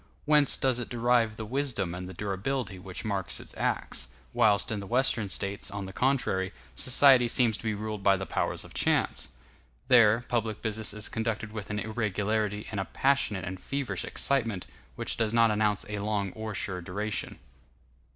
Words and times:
Whence 0.25 0.57
does 0.57 0.79
it 0.79 0.89
derive 0.89 1.37
the 1.37 1.45
wisdom 1.45 1.93
and 1.93 2.09
the 2.09 2.13
durability 2.15 2.79
which 2.79 3.05
mark 3.05 3.27
its 3.39 3.53
acts, 3.55 4.07
whilst 4.33 4.71
in 4.71 4.79
the 4.79 4.87
Western 4.87 5.29
States, 5.29 5.69
on 5.69 5.85
the 5.85 5.93
contrary, 5.93 6.53
society 6.73 7.27
seems 7.27 7.55
to 7.57 7.63
be 7.63 7.75
ruled 7.75 8.01
by 8.01 8.17
the 8.17 8.25
powers 8.25 8.63
of 8.63 8.73
chance? 8.73 9.27
There, 9.89 10.25
public 10.27 10.63
business 10.63 10.91
is 10.91 11.07
conducted 11.07 11.51
with 11.53 11.69
an 11.69 11.77
irregularity 11.77 12.65
and 12.71 12.79
a 12.79 12.85
passionate 12.85 13.45
and 13.45 13.59
feverish 13.59 14.03
excitement, 14.03 14.65
which 14.95 15.17
does 15.17 15.33
not 15.35 15.51
announce 15.51 15.85
a 15.87 15.99
long 15.99 16.31
or 16.33 16.55
sure 16.55 16.81
duration. 16.81 17.37